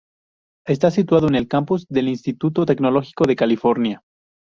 Está 0.65 0.89
situado 0.89 1.27
en 1.27 1.35
el 1.35 1.47
campus 1.47 1.85
del 1.87 2.07
Instituto 2.07 2.65
Tecnológico 2.65 3.25
de 3.27 3.35
California. 3.35 4.01